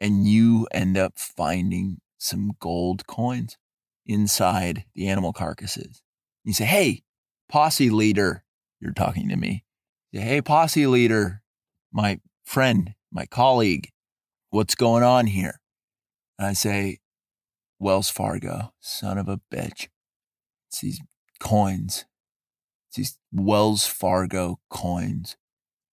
[0.00, 3.58] And you end up finding some gold coins
[4.06, 6.02] inside the animal carcasses.
[6.44, 7.02] You say, hey,
[7.48, 8.44] posse leader,
[8.80, 9.64] you're talking to me.
[10.12, 11.42] You say, hey, posse leader,
[11.92, 13.90] my friend, my colleague,
[14.48, 15.60] what's going on here?
[16.38, 16.98] And I say,
[17.78, 19.88] Wells Fargo, son of a bitch.
[20.68, 21.00] It's these
[21.40, 22.06] coins.
[22.88, 25.36] It's these Wells Fargo coins.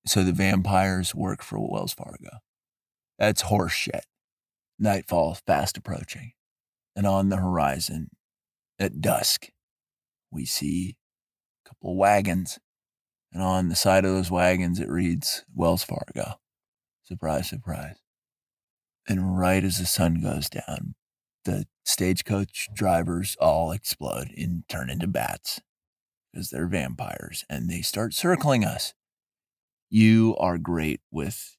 [0.06, 2.40] So the vampires work for Wells Fargo.
[3.20, 4.06] That's horse shit.
[4.80, 6.32] Nightfall fast approaching.
[6.96, 8.12] And on the horizon,
[8.80, 9.50] at dusk,
[10.32, 10.96] we see
[11.66, 12.60] a couple of wagons.
[13.34, 16.40] And on the side of those wagons, it reads Wells Fargo.
[17.06, 17.98] Surprise, surprise.
[19.08, 20.96] And right as the sun goes down,
[21.44, 25.62] the stagecoach drivers all explode and turn into bats
[26.34, 28.94] because they're vampires and they start circling us.
[29.90, 31.56] You are great with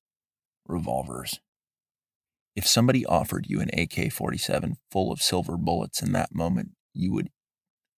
[0.67, 1.41] revolvers.
[2.57, 7.13] If somebody offered you an AK 47 full of silver bullets in that moment, you
[7.13, 7.29] would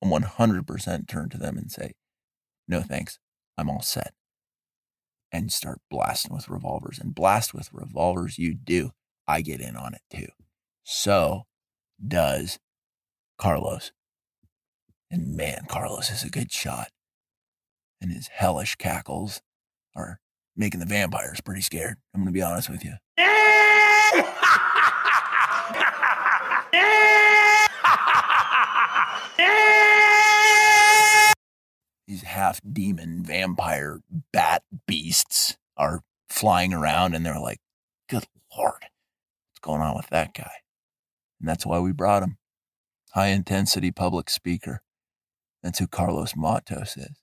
[0.04, 1.92] 100% turn to them and say,
[2.66, 3.18] No thanks,
[3.56, 4.12] I'm all set.
[5.30, 6.98] And start blasting with revolvers.
[6.98, 8.92] And blast with revolvers, you do.
[9.26, 10.28] I get in on it too.
[10.84, 11.44] So
[12.06, 12.58] does
[13.38, 13.92] Carlos.
[15.10, 16.88] And man, Carlos is a good shot.
[18.00, 19.42] And his hellish cackles
[19.94, 20.20] are
[20.56, 21.96] making the vampires pretty scared.
[22.14, 22.94] I'm to be honest with you.
[32.08, 34.00] These half demon vampire
[34.32, 37.60] bat beasts are flying around and they're like,
[38.08, 38.24] good
[38.56, 38.86] lord,
[39.50, 40.50] what's going on with that guy?
[41.38, 42.38] And that's why we brought him.
[43.12, 44.80] High intensity public speaker.
[45.62, 47.18] That's who Carlos Matos is.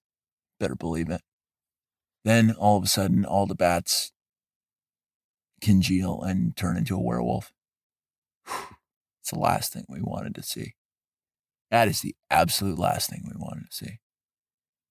[0.60, 1.22] Better believe it.
[2.24, 4.12] Then all of a sudden, all the bats
[5.62, 7.52] congeal and turn into a werewolf.
[9.22, 10.76] It's the last thing we wanted to see.
[11.72, 14.00] That is the absolute last thing we wanted to see.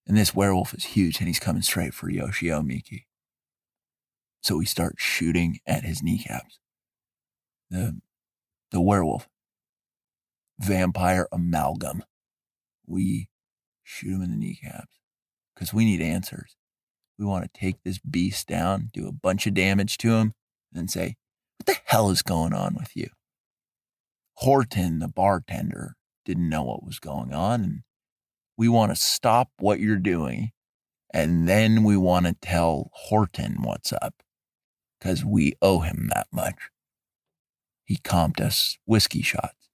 [0.07, 3.07] And this werewolf is huge and he's coming straight for Yoshio Miki.
[4.43, 6.59] So we start shooting at his kneecaps.
[7.71, 8.01] The,
[8.71, 9.29] the werewolf,
[10.59, 12.05] vampire amalgam.
[12.87, 13.31] We
[13.83, 15.01] shoot him in the kneecaps
[15.55, 16.57] because we need answers.
[17.19, 20.35] We want to take this beast down, do a bunch of damage to him,
[20.75, 21.17] and say,
[21.59, 23.09] What the hell is going on with you?
[24.39, 27.63] Horton, the bartender, didn't know what was going on.
[27.63, 27.83] And
[28.57, 30.53] we want to stop what you're doing.
[31.13, 34.23] And then we want to tell Horton what's up
[34.99, 36.71] because we owe him that much.
[37.85, 39.69] He comped us whiskey shots.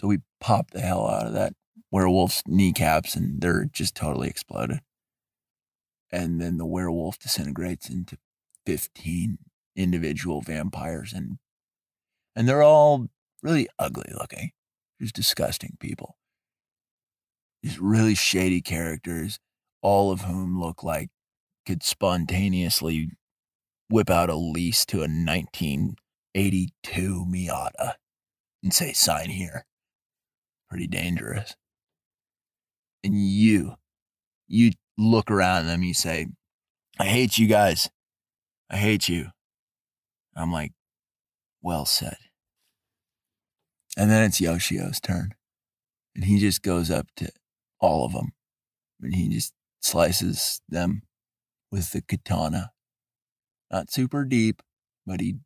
[0.00, 1.54] So we popped the hell out of that
[1.92, 4.80] werewolf's kneecaps and they're just totally exploded.
[6.10, 8.18] And then the werewolf disintegrates into
[8.66, 9.38] 15
[9.76, 11.38] individual vampires and
[12.34, 13.08] and they're all
[13.42, 14.52] really ugly looking.
[15.00, 16.16] Just disgusting people.
[17.62, 19.38] These really shady characters,
[19.82, 21.10] all of whom look like
[21.64, 23.10] could spontaneously
[23.88, 27.94] whip out a lease to a 1982 Miata
[28.62, 29.66] and say, sign here.
[30.68, 31.56] Pretty dangerous.
[33.04, 33.74] And you,
[34.48, 36.28] you look around them, you say,
[36.98, 37.90] I hate you guys.
[38.70, 39.28] I hate you.
[40.34, 40.72] I'm like,
[41.60, 42.16] well said.
[43.96, 45.34] And then it's Yoshio's turn.
[46.14, 47.30] And he just goes up to
[47.82, 48.32] all of them.
[49.02, 51.02] And he just slices them
[51.70, 52.70] with the katana.
[53.70, 54.62] Not super deep,
[55.06, 55.36] but he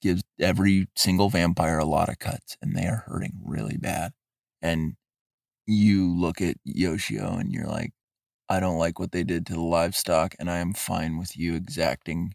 [0.00, 4.12] gives every single vampire a lot of cuts, and they are hurting really bad.
[4.62, 4.94] And
[5.66, 7.92] you look at Yoshio and you're like,
[8.48, 11.54] I don't like what they did to the livestock, and I am fine with you
[11.54, 12.34] exacting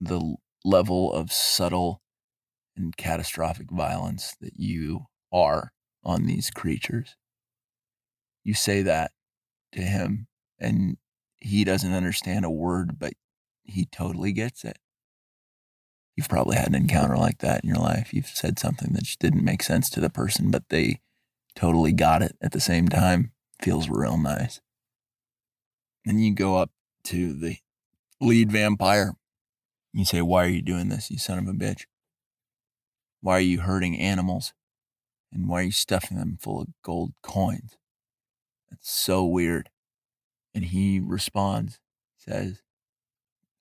[0.00, 2.02] the level of subtle
[2.76, 5.72] and catastrophic violence that you are
[6.04, 7.16] on these creatures.
[8.44, 9.12] You say that
[9.72, 10.28] to him,
[10.58, 10.98] and
[11.38, 13.14] he doesn't understand a word, but
[13.64, 14.78] he totally gets it.
[16.16, 18.14] You've probably had an encounter like that in your life.
[18.14, 21.00] You've said something that just didn't make sense to the person, but they
[21.56, 23.32] totally got it at the same time.
[23.60, 24.60] Feels real nice.
[26.04, 26.70] Then you go up
[27.04, 27.56] to the
[28.20, 29.14] lead vampire.
[29.92, 31.84] You say, Why are you doing this, you son of a bitch?
[33.20, 34.52] Why are you hurting animals?
[35.32, 37.76] And why are you stuffing them full of gold coins?
[38.74, 39.70] That's so weird.
[40.52, 41.78] And he responds,
[42.18, 42.60] says,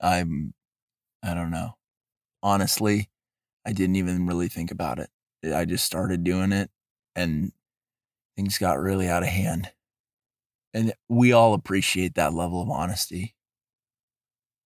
[0.01, 0.55] I'm,
[1.21, 1.75] I don't know.
[2.41, 3.11] Honestly,
[3.63, 5.11] I didn't even really think about it.
[5.53, 6.71] I just started doing it
[7.15, 7.51] and
[8.35, 9.71] things got really out of hand.
[10.73, 13.35] And we all appreciate that level of honesty.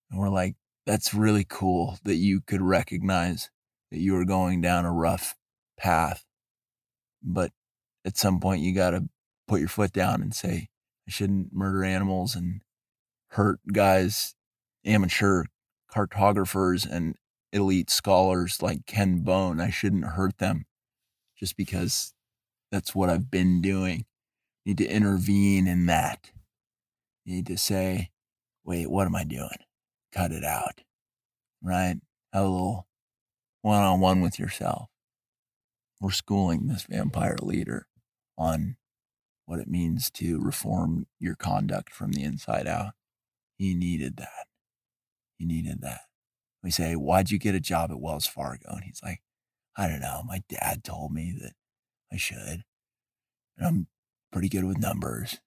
[0.10, 3.50] And we're like, that's really cool that you could recognize
[3.92, 5.36] that you were going down a rough
[5.78, 6.24] path.
[7.22, 7.52] But
[8.06, 9.10] at some point, you got to
[9.48, 10.68] put your foot down and say,
[11.08, 12.62] I shouldn't murder animals and
[13.30, 14.36] hurt guys,
[14.86, 15.46] amateur
[15.90, 17.16] cartographers and
[17.54, 19.60] elite scholars like Ken Bone.
[19.62, 20.66] I shouldn't hurt them
[21.38, 22.14] just because
[22.72, 24.06] that's what I've been doing.
[24.66, 26.32] You need to intervene in that.
[27.24, 28.12] You need to say,
[28.64, 29.50] wait, what am I doing?
[30.12, 30.82] Cut it out.
[31.62, 31.98] Right?
[32.34, 32.88] Have a little
[33.62, 34.90] one on one with yourself.
[36.00, 37.88] we're schooling this vampire leader
[38.38, 38.77] on
[39.48, 42.92] what it means to reform your conduct from the inside out.
[43.58, 44.46] He needed that.
[45.38, 46.02] He needed that.
[46.62, 48.74] We say, Why'd you get a job at Wells Fargo?
[48.74, 49.22] And he's like,
[49.76, 50.22] I don't know.
[50.26, 51.54] My dad told me that
[52.12, 52.64] I should.
[53.58, 53.88] And I'm
[54.32, 55.40] pretty good with numbers.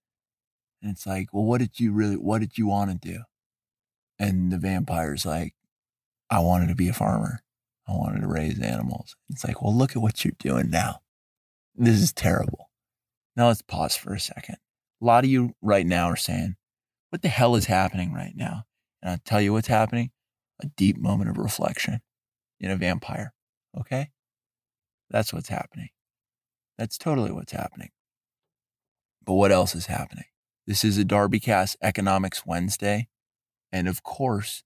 [0.82, 3.20] And it's like, Well, what did you really, what did you want to do?
[4.18, 5.54] And the vampire's like,
[6.30, 7.40] I wanted to be a farmer.
[7.86, 9.16] I wanted to raise animals.
[9.28, 11.00] It's like, well, look at what you're doing now.
[11.74, 12.69] This is terrible.
[13.36, 14.56] Now let's pause for a second.
[15.00, 16.56] A lot of you right now are saying,
[17.10, 18.64] what the hell is happening right now?
[19.02, 20.10] And I'll tell you what's happening
[20.62, 22.00] a deep moment of reflection
[22.60, 23.32] in a vampire.
[23.78, 24.10] Okay?
[25.10, 25.88] That's what's happening.
[26.78, 27.90] That's totally what's happening.
[29.24, 30.24] But what else is happening?
[30.66, 33.08] This is a DarbyCast Economics Wednesday.
[33.72, 34.62] And of course,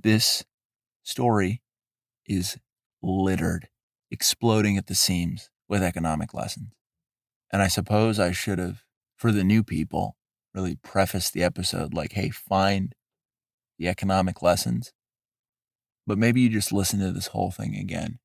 [0.00, 0.44] this
[1.02, 1.62] story
[2.26, 2.58] is
[3.02, 3.68] littered,
[4.10, 6.72] exploding at the seams with economic lessons.
[7.52, 8.84] And I suppose I should have,
[9.16, 10.16] for the new people,
[10.54, 12.94] really prefaced the episode like, hey, find
[13.78, 14.92] the economic lessons.
[16.06, 18.18] But maybe you just listen to this whole thing again.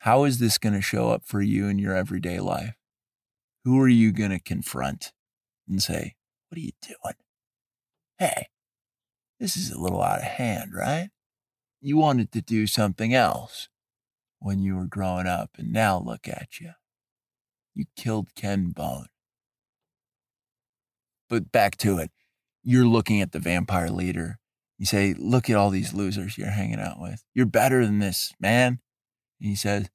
[0.00, 2.74] How is this going to show up for you in your everyday life?
[3.64, 5.12] Who are you going to confront
[5.68, 6.14] and say,
[6.48, 7.16] What are you doing?
[8.18, 8.48] Hey,
[9.38, 11.10] this is a little out of hand, right?
[11.80, 13.68] You wanted to do something else
[14.38, 16.72] when you were growing up, and now look at you.
[17.80, 19.06] You killed Ken Bone.
[21.30, 22.10] But back to it.
[22.62, 24.38] You're looking at the vampire leader.
[24.76, 27.24] You say, Look at all these losers you're hanging out with.
[27.32, 28.80] You're better than this, man.
[29.40, 29.88] And he says,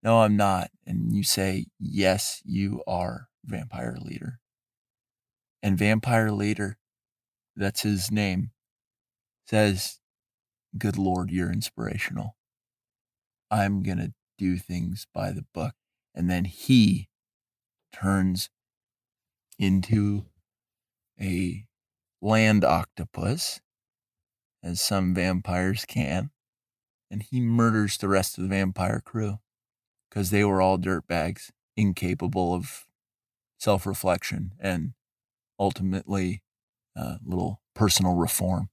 [0.00, 0.70] No, I'm not.
[0.86, 4.38] And you say, Yes, you are, vampire leader.
[5.60, 6.78] And vampire leader,
[7.56, 8.52] that's his name,
[9.44, 9.98] says,
[10.78, 12.36] Good Lord, you're inspirational.
[13.50, 15.74] I'm going to do things by the book.
[16.18, 17.08] And then he
[17.92, 18.50] turns
[19.56, 20.26] into
[21.20, 21.64] a
[22.20, 23.60] land octopus,
[24.60, 26.30] as some vampires can,
[27.08, 29.38] and he murders the rest of the vampire crew
[30.10, 32.86] because they were all dirtbags, incapable of
[33.60, 34.94] self reflection and
[35.56, 36.42] ultimately
[36.96, 38.70] a uh, little personal reform.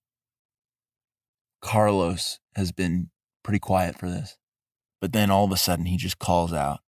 [1.62, 3.12] Carlos has been
[3.44, 4.36] pretty quiet for this.
[5.00, 6.80] But then all of a sudden he just calls out.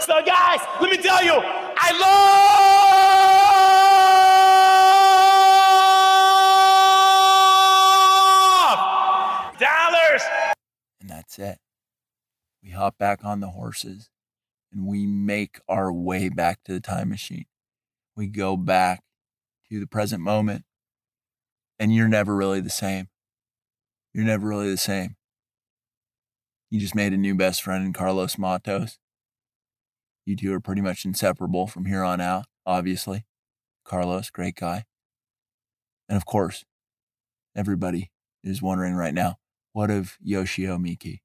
[0.00, 1.92] So, guys, let me tell you, I
[9.46, 10.22] love dollars.
[11.00, 11.58] And that's it.
[12.62, 14.10] We hop back on the horses
[14.72, 17.46] and we make our way back to the time machine.
[18.16, 19.02] We go back
[19.70, 20.64] to the present moment,
[21.78, 23.08] and you're never really the same.
[24.14, 25.16] You're never really the same.
[26.70, 28.98] You just made a new best friend in Carlos Matos.
[30.26, 33.24] You two are pretty much inseparable from here on out, obviously.
[33.84, 34.84] Carlos, great guy.
[36.08, 36.64] And of course,
[37.56, 38.10] everybody
[38.44, 39.36] is wondering right now,
[39.72, 41.22] what of Yoshio Miki?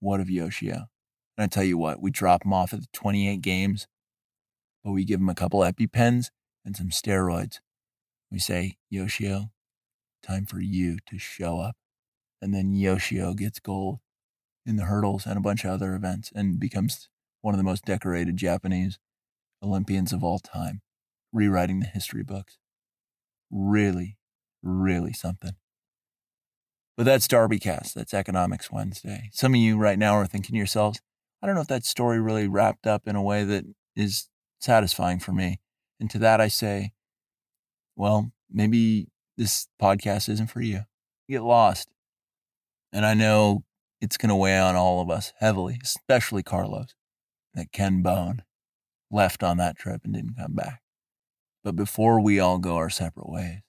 [0.00, 0.86] What of Yoshio?
[1.36, 3.86] And I tell you what, we drop him off at the 28 games,
[4.82, 6.30] but we give him a couple EpiPens
[6.64, 7.60] and some steroids.
[8.30, 9.50] We say, Yoshio,
[10.22, 11.76] Time for you to show up.
[12.40, 13.98] And then Yoshio gets gold
[14.64, 17.08] in the hurdles and a bunch of other events and becomes
[17.42, 18.98] one of the most decorated Japanese
[19.62, 20.80] Olympians of all time,
[21.32, 22.58] rewriting the history books.
[23.50, 24.16] Really,
[24.62, 25.52] really something.
[26.96, 27.94] But that's DarbyCast.
[27.94, 29.30] That's Economics Wednesday.
[29.32, 31.00] Some of you right now are thinking to yourselves,
[31.42, 33.64] I don't know if that story really wrapped up in a way that
[33.96, 34.28] is
[34.60, 35.60] satisfying for me.
[35.98, 36.92] And to that I say,
[37.96, 40.82] well, maybe this podcast isn't for you.
[41.26, 41.88] You get lost.
[42.92, 43.64] And I know
[44.00, 46.94] it's going to weigh on all of us heavily, especially Carlos,
[47.54, 48.42] that Ken Bone
[49.10, 50.82] left on that trip and didn't come back.
[51.62, 53.60] But before we all go our separate ways,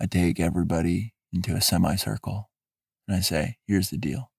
[0.00, 2.50] I take everybody into a semicircle
[3.08, 4.30] and I say, here's the deal.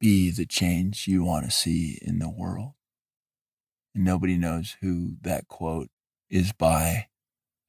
[0.00, 2.72] Be the change you want to see in the world.
[3.94, 5.88] And nobody knows who that quote
[6.28, 7.06] is by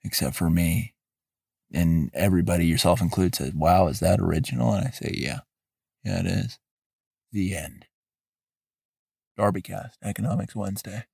[0.03, 0.95] except for me
[1.74, 4.74] and everybody, yourself included, says, Wow, is that original?
[4.74, 5.39] And I say, Yeah,
[6.03, 6.59] yeah, it is.
[7.32, 7.86] The end.
[9.38, 11.05] DarbyCast, Economics Wednesday.